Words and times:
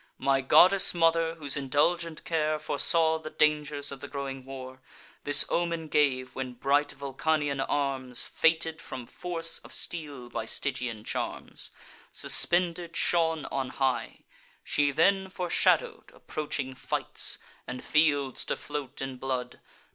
My 0.17 0.41
goddess 0.41 0.95
mother, 0.95 1.35
whose 1.35 1.55
indulgent 1.55 2.23
care 2.25 2.57
Foresaw 2.57 3.19
the 3.19 3.29
dangers 3.29 3.91
of 3.91 3.99
the 3.99 4.07
growing 4.07 4.45
war, 4.45 4.81
This 5.25 5.45
omen 5.47 5.89
gave, 5.89 6.33
when 6.33 6.53
bright 6.53 6.91
Vulcanian 6.93 7.59
arms, 7.59 8.25
Fated 8.25 8.81
from 8.81 9.05
force 9.05 9.59
of 9.59 9.71
steel 9.75 10.27
by 10.27 10.45
Stygian 10.45 11.03
charms, 11.03 11.69
Suspended, 12.11 12.95
shone 12.97 13.45
on 13.51 13.69
high: 13.69 14.21
she 14.63 14.89
then 14.89 15.29
foreshow'd 15.29 16.09
Approaching 16.15 16.73
fights, 16.73 17.37
and 17.67 17.85
fields 17.85 18.43
to 18.45 18.55
float 18.55 19.03
in 19.03 19.17
blood. 19.17 19.59